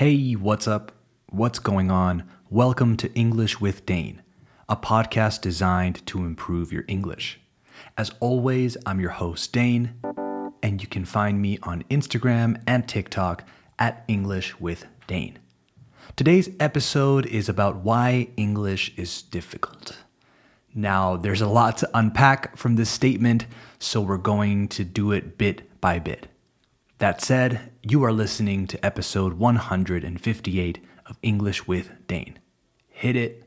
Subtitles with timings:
[0.00, 0.92] Hey, what's up?
[1.28, 2.26] What's going on?
[2.48, 4.22] Welcome to English with Dane,
[4.66, 7.38] a podcast designed to improve your English.
[7.98, 9.92] As always, I'm your host, Dane,
[10.62, 13.46] and you can find me on Instagram and TikTok
[13.78, 15.38] at English with Dane.
[16.16, 19.98] Today's episode is about why English is difficult.
[20.74, 23.44] Now, there's a lot to unpack from this statement,
[23.78, 26.29] so we're going to do it bit by bit.
[27.00, 32.38] That said, you are listening to episode 158 of English with Dane.
[32.88, 33.42] Hit it.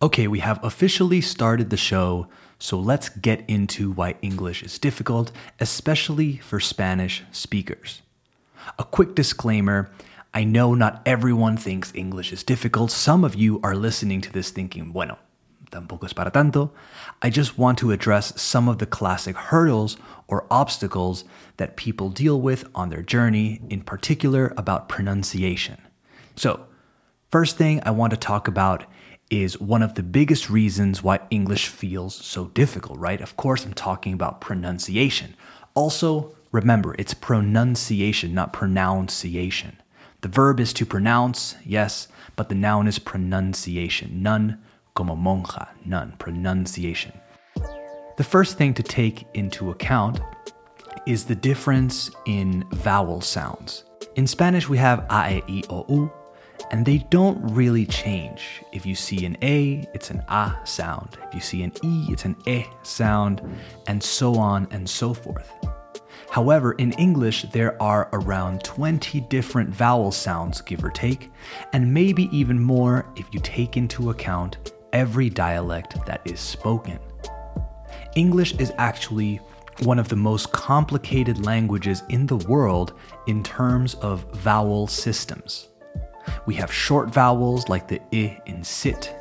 [0.00, 2.28] Okay, we have officially started the show,
[2.60, 8.02] so let's get into why English is difficult, especially for Spanish speakers.
[8.78, 9.90] A quick disclaimer
[10.34, 12.90] I know not everyone thinks English is difficult.
[12.90, 15.18] Some of you are listening to this thinking, bueno,
[15.70, 16.70] tampoco es para tanto.
[17.20, 21.24] I just want to address some of the classic hurdles or obstacles
[21.58, 25.78] that people deal with on their journey, in particular about pronunciation.
[26.34, 26.64] So,
[27.30, 28.84] first thing I want to talk about
[29.28, 33.20] is one of the biggest reasons why English feels so difficult, right?
[33.20, 35.34] Of course, I'm talking about pronunciation.
[35.74, 39.78] Also, Remember, it's pronunciation, not pronunciation.
[40.20, 44.22] The verb is to pronounce, yes, but the noun is pronunciation.
[44.22, 44.58] Nun
[44.94, 47.12] como monja, nun, pronunciation.
[48.18, 50.20] The first thing to take into account
[51.06, 53.84] is the difference in vowel sounds.
[54.16, 56.12] In Spanish, we have a, e, i, o, u,
[56.70, 58.62] and they don't really change.
[58.72, 61.16] If you see an A, it's an A sound.
[61.26, 63.40] If you see an E, it's an E sound,
[63.86, 65.50] and so on and so forth.
[66.32, 71.30] However, in English, there are around 20 different vowel sounds, give or take,
[71.74, 76.98] and maybe even more if you take into account every dialect that is spoken.
[78.16, 79.42] English is actually
[79.82, 82.94] one of the most complicated languages in the world
[83.26, 85.68] in terms of vowel systems.
[86.46, 89.14] We have short vowels like the i in sit.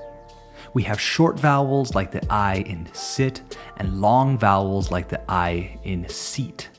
[0.73, 3.41] We have short vowels like the i in sit,
[3.75, 6.69] and long vowels like the i in seat.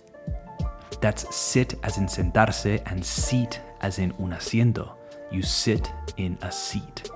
[1.02, 4.92] That's sit as in sentarse and seat as in un asiento.
[5.32, 7.10] You sit in a seat.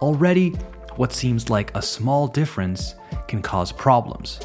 [0.00, 0.50] Already,
[0.96, 2.96] what seems like a small difference
[3.28, 4.40] can cause problems.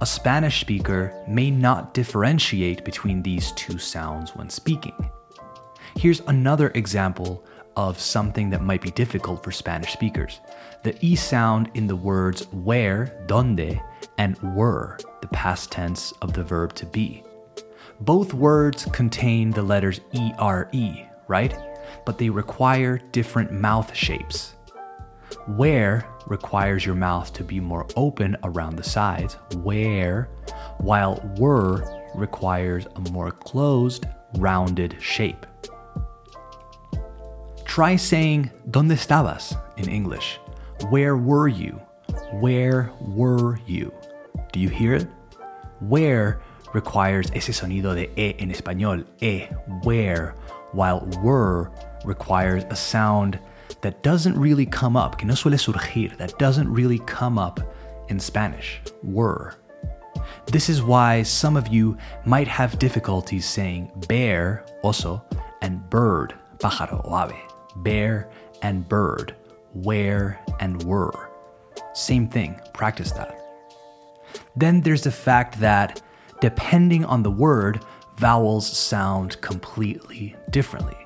[0.00, 5.10] A Spanish speaker may not differentiate between these two sounds when speaking.
[5.96, 7.44] Here's another example
[7.76, 10.40] of something that might be difficult for Spanish speakers
[10.82, 13.80] the E sound in the words where, donde,
[14.18, 17.22] and were, the past tense of the verb to be.
[18.04, 21.56] Both words contain the letters ERE, right?
[22.04, 24.56] But they require different mouth shapes.
[25.46, 30.28] Where requires your mouth to be more open around the sides, where,
[30.78, 31.84] while were
[32.16, 35.46] requires a more closed, rounded shape.
[37.64, 39.56] Try saying ¿Dónde estabas?
[39.76, 40.40] in English.
[40.90, 41.80] Where were you?
[42.40, 43.94] Where were you?
[44.52, 45.06] Do you hear it?
[45.78, 46.40] Where
[46.72, 49.46] requires ese sonido de E en español, E,
[49.82, 50.34] where,
[50.72, 51.70] while were
[52.04, 53.38] requires a sound
[53.82, 57.60] that doesn't really come up, que no suele surgir, that doesn't really come up
[58.08, 59.54] in Spanish, were.
[60.46, 65.22] This is why some of you might have difficulties saying bear, oso,
[65.62, 67.36] and bird, pájaro o ave.
[67.76, 68.28] Bear
[68.62, 69.34] and bird,
[69.72, 71.30] where and were.
[71.94, 73.38] Same thing, practice that.
[74.56, 76.02] Then there's the fact that
[76.42, 77.80] depending on the word,
[78.16, 80.98] vowels sound completely differently.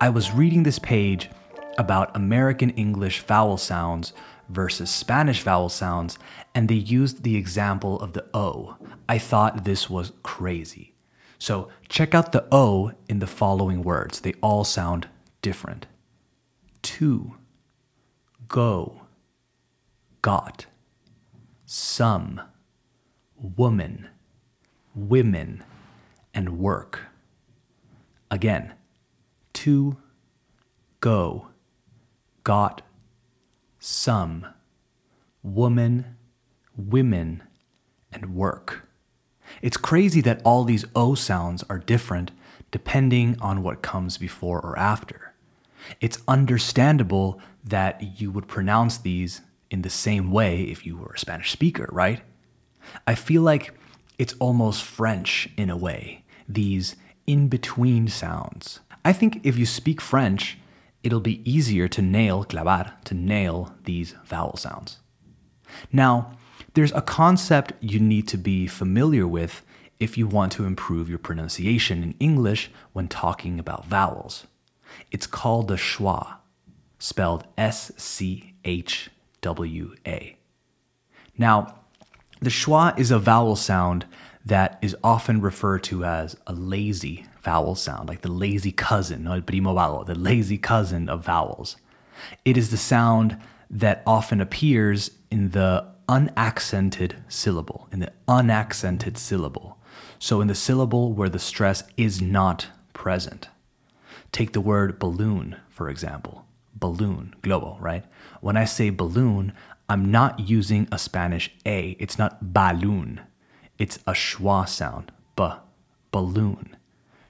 [0.00, 1.28] I was reading this page
[1.76, 4.12] about American English vowel sounds
[4.48, 6.20] versus Spanish vowel sounds,
[6.54, 8.76] and they used the example of the O.
[9.08, 10.94] I thought this was crazy.
[11.40, 14.20] So check out the O in the following words.
[14.20, 15.08] They all sound
[15.42, 15.86] different.
[16.82, 17.34] To,
[18.46, 19.02] go,
[20.22, 20.66] got,
[21.66, 22.40] some,
[23.36, 24.10] woman
[24.94, 25.64] women,
[26.32, 27.00] and work.
[28.30, 28.72] Again,
[29.54, 29.96] to,
[31.00, 31.48] go,
[32.42, 32.82] got,
[33.78, 34.46] some,
[35.42, 36.16] woman,
[36.76, 37.42] women,
[38.12, 38.88] and work.
[39.62, 42.30] It's crazy that all these O sounds are different
[42.70, 45.34] depending on what comes before or after.
[46.00, 51.18] It's understandable that you would pronounce these in the same way if you were a
[51.18, 52.22] Spanish speaker, right?
[53.06, 53.74] I feel like
[54.18, 56.96] it's almost French in a way, these
[57.26, 58.80] in between sounds.
[59.04, 60.58] I think if you speak French,
[61.02, 64.98] it'll be easier to nail, clavar, to nail these vowel sounds.
[65.92, 66.36] Now,
[66.74, 69.62] there's a concept you need to be familiar with
[70.00, 74.46] if you want to improve your pronunciation in English when talking about vowels.
[75.10, 76.36] It's called the schwa,
[76.98, 80.36] spelled S C H W A.
[81.36, 81.80] Now,
[82.40, 84.06] the schwa is a vowel sound
[84.44, 89.32] that is often referred to as a lazy vowel sound, like the lazy cousin, no
[89.32, 91.76] el primo the lazy cousin of vowels.
[92.44, 93.38] It is the sound
[93.70, 99.78] that often appears in the unaccented syllable, in the unaccented syllable.
[100.18, 103.48] So, in the syllable where the stress is not present.
[104.32, 106.46] Take the word balloon, for example.
[106.74, 108.04] Balloon, globo, right?
[108.40, 109.52] When I say balloon,
[109.88, 111.96] I'm not using a Spanish A.
[111.98, 113.20] It's not balloon.
[113.78, 115.12] It's a schwa sound.
[115.36, 115.48] B,
[116.10, 116.76] balloon.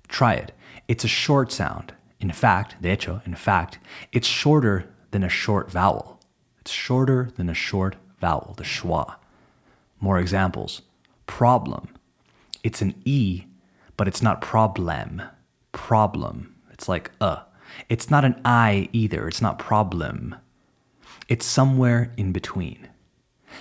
[0.09, 0.53] Try it.
[0.87, 1.95] It's a short sound.
[2.21, 3.79] In fact, de hecho, in fact,
[4.13, 6.21] it's shorter than a short vowel.
[6.61, 9.17] It's shorter than a short vowel, the schwa.
[10.01, 10.83] More examples.
[11.27, 11.89] Problem.
[12.63, 13.45] It's an E,
[13.97, 15.23] but it's not problem.
[15.73, 16.55] Problem.
[16.73, 17.43] It's like uh.
[17.89, 19.27] It's not an I either.
[19.27, 20.37] It's not problem.
[21.29, 22.89] It's somewhere in between.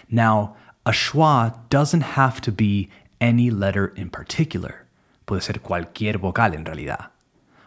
[0.10, 0.56] Now,
[0.86, 2.90] a schwa doesn't have to be
[3.22, 4.86] any letter in particular.
[5.26, 7.08] Puede ser cualquier vocal en realidad.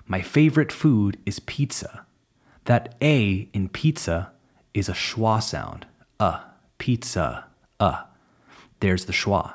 [0.06, 2.04] My favorite food is pizza.
[2.66, 4.32] That A in pizza
[4.74, 5.86] is a schwa sound.
[6.20, 6.40] Uh,
[6.78, 7.46] pizza,
[7.80, 8.02] uh.
[8.80, 9.54] There's the schwa.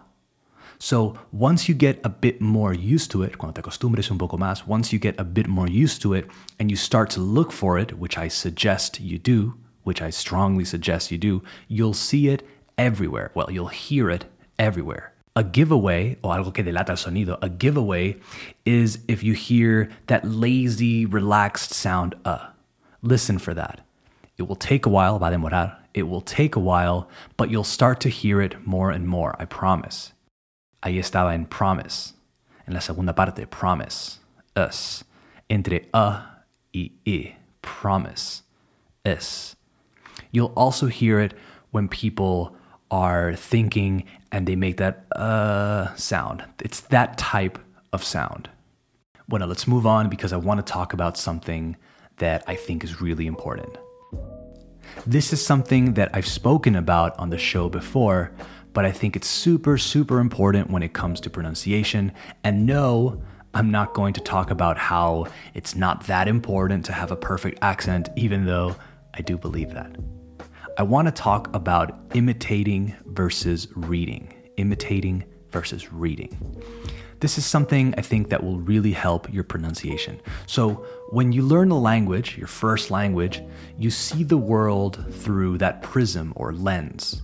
[0.79, 4.38] So once you get a bit more used to it, cuando te acostumbres un poco
[4.38, 6.27] más, once you get a bit more used to it
[6.59, 9.53] and you start to look for it, which I suggest you do,
[9.83, 12.48] which I strongly suggest you do, you'll see it
[12.78, 13.31] everywhere.
[13.33, 14.25] Well, you'll hear it
[14.57, 15.13] everywhere.
[15.36, 18.18] A giveaway, o algo que delata el sonido, a giveaway
[18.66, 22.48] is if you hear that lazy, relaxed sound, uh.
[23.01, 23.81] Listen for that.
[24.38, 25.78] It will take a while, va a demorar.
[25.94, 29.45] It will take a while, but you'll start to hear it more and more, I
[29.45, 30.13] promise.
[30.84, 32.13] Ahí estaba en promise.
[32.68, 34.19] En la segunda parte, promise.
[34.56, 35.04] Us.
[35.50, 36.24] Entre a
[36.74, 37.36] y i.
[37.62, 38.44] Promise.
[39.06, 39.56] Is.
[40.31, 41.33] You'll also hear it
[41.72, 42.56] when people
[42.89, 46.44] are thinking and they make that uh sound.
[46.60, 47.60] It's that type
[47.94, 48.50] of sound.
[49.30, 51.78] Well, let's move on because I want to talk about something
[52.18, 53.78] that I think is really important.
[55.07, 58.31] This is something that I've spoken about on the show before,
[58.74, 62.12] but I think it's super, super important when it comes to pronunciation.
[62.44, 63.22] And no,
[63.54, 67.60] I'm not going to talk about how it's not that important to have a perfect
[67.62, 68.75] accent, even though
[69.13, 69.95] I do believe that.
[70.77, 74.33] I want to talk about imitating versus reading.
[74.56, 76.62] Imitating versus reading.
[77.19, 80.21] This is something I think that will really help your pronunciation.
[80.47, 83.41] So, when you learn a language, your first language,
[83.77, 87.21] you see the world through that prism or lens.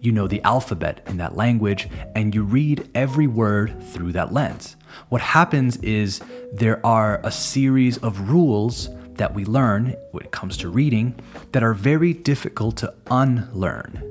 [0.00, 4.76] You know the alphabet in that language, and you read every word through that lens.
[5.08, 6.20] What happens is
[6.52, 8.90] there are a series of rules
[9.22, 11.14] that we learn when it comes to reading
[11.52, 14.02] that are very difficult to unlearn.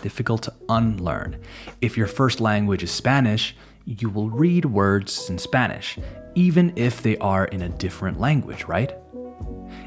[0.00, 1.36] Difficult to unlearn.
[1.82, 3.54] If your first language is Spanish,
[3.84, 5.98] you will read words in Spanish,
[6.34, 8.94] even if they are in a different language, right?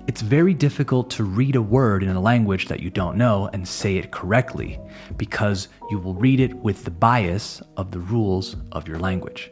[0.06, 3.68] It's very difficult to read a word in a language that you don't know and
[3.68, 4.80] say it correctly
[5.18, 9.52] because you will read it with the bias of the rules of your language.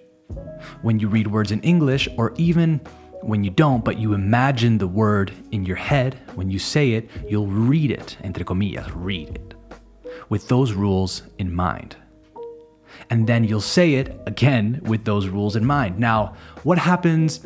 [0.83, 2.79] When you read words in English, or even
[3.21, 7.09] when you don't, but you imagine the word in your head, when you say it,
[7.27, 9.53] you'll read it, entre comillas, read it,
[10.29, 11.95] with those rules in mind.
[13.09, 15.99] And then you'll say it again with those rules in mind.
[15.99, 17.45] Now, what happens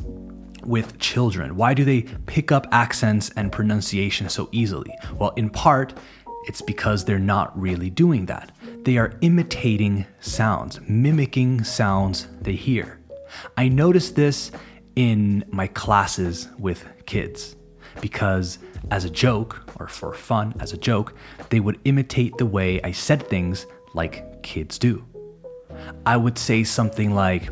[0.63, 1.55] with children?
[1.55, 4.93] Why do they pick up accents and pronunciation so easily?
[5.17, 5.93] Well, in part,
[6.47, 8.51] it's because they're not really doing that.
[8.83, 12.99] They are imitating sounds, mimicking sounds they hear.
[13.57, 14.51] I noticed this
[14.95, 17.55] in my classes with kids
[18.01, 18.59] because,
[18.91, 21.15] as a joke, or for fun, as a joke,
[21.49, 25.05] they would imitate the way I said things like kids do.
[26.05, 27.49] I would say something like,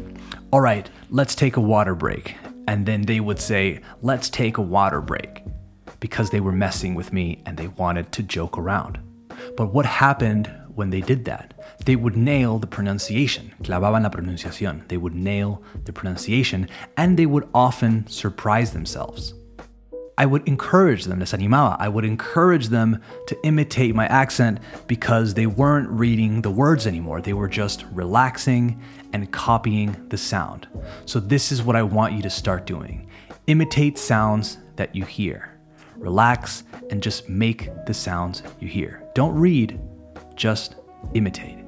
[0.52, 2.36] All right, let's take a water break.
[2.68, 5.44] And then they would say, Let's take a water break
[6.00, 9.00] because they were messing with me and they wanted to joke around.
[9.56, 11.54] But what happened when they did that?
[11.86, 14.88] They would nail the pronunciation, clavaban la pronunciación.
[14.88, 19.34] They would nail the pronunciation and they would often surprise themselves.
[20.18, 25.34] I would encourage them, les animaba, I would encourage them to imitate my accent because
[25.34, 27.20] they weren't reading the words anymore.
[27.20, 28.80] They were just relaxing
[29.12, 30.68] and copying the sound.
[31.06, 33.10] So, this is what I want you to start doing
[33.48, 35.60] imitate sounds that you hear.
[35.98, 39.04] Relax and just make the sounds you hear.
[39.16, 39.80] Don't read,
[40.36, 40.76] just
[41.14, 41.60] imitate.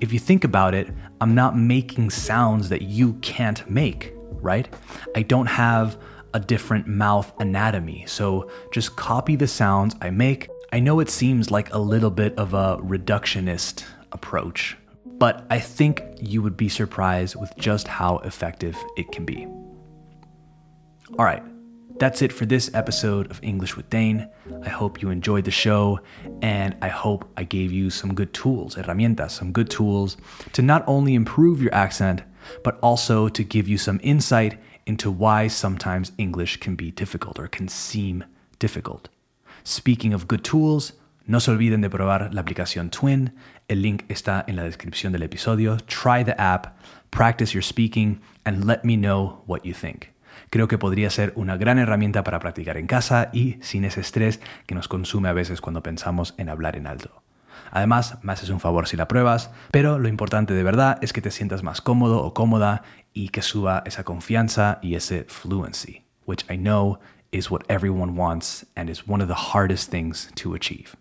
[0.00, 0.88] If you think about it,
[1.20, 4.68] I'm not making sounds that you can't make, right?
[5.14, 5.98] I don't have
[6.34, 10.48] a different mouth anatomy, so just copy the sounds I make.
[10.72, 16.02] I know it seems like a little bit of a reductionist approach, but I think
[16.20, 19.46] you would be surprised with just how effective it can be.
[21.16, 21.44] All right,
[21.98, 24.28] that's it for this episode of English with Dane.
[24.62, 26.00] I hope you enjoyed the show,
[26.42, 30.16] and I hope I gave you some good tools, herramientas, some good tools
[30.52, 32.22] to not only improve your accent,
[32.62, 37.48] but also to give you some insight into why sometimes English can be difficult or
[37.48, 38.24] can seem
[38.58, 39.08] difficult.
[39.62, 40.92] Speaking of good tools,
[41.26, 43.32] no se olviden de probar la aplicación Twin.
[43.68, 45.78] El link está en la descripción del episodio.
[45.86, 46.78] Try the app,
[47.10, 50.13] practice your speaking, and let me know what you think.
[50.50, 54.40] Creo que podría ser una gran herramienta para practicar en casa y sin ese estrés
[54.66, 57.22] que nos consume a veces cuando pensamos en hablar en alto.
[57.70, 61.20] Además, me haces un favor si la pruebas, pero lo importante de verdad es que
[61.20, 66.44] te sientas más cómodo o cómoda y que suba esa confianza y ese fluency, which
[66.50, 67.00] I know
[67.32, 70.96] is what everyone wants and is one of the hardest things to achieve.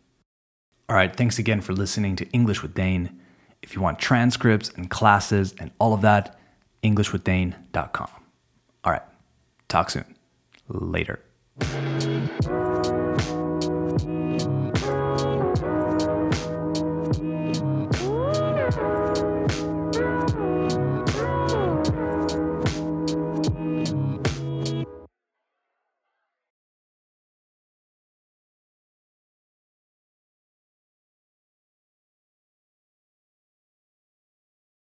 [0.90, 3.20] All right, thanks again for listening to English with Dane.
[3.62, 6.38] If you want transcripts and classes and all of that,
[6.84, 8.10] EnglishWithDane.com.
[8.84, 9.04] All right,
[9.74, 10.06] talk soon.
[10.70, 11.20] Later.